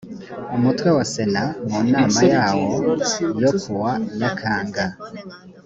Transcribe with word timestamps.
umutwe 0.55 0.89
wa 0.97 1.05
sena 1.13 1.43
mu 1.69 1.79
nama 1.93 2.21
yawo 2.33 2.67
yo 3.43 3.49
kuwa 3.59 3.91
nyakanga 4.17 4.85